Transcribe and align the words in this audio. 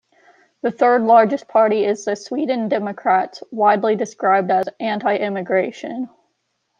The 0.63 0.71
third 0.71 1.03
largest 1.03 1.47
party 1.47 1.85
is 1.85 2.05
the 2.05 2.15
Sweden 2.15 2.69
Democrats, 2.69 3.43
widely 3.51 3.95
described 3.95 4.49
as 4.49 4.67
"anti-immigration". 4.79 6.09